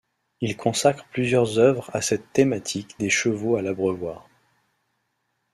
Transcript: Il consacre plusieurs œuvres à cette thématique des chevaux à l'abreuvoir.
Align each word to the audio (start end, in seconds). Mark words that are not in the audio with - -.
Il 0.39 0.57
consacre 0.57 1.05
plusieurs 1.11 1.59
œuvres 1.59 1.91
à 1.93 2.01
cette 2.01 2.33
thématique 2.33 2.97
des 2.97 3.11
chevaux 3.11 3.55
à 3.57 3.61
l'abreuvoir. 3.61 4.27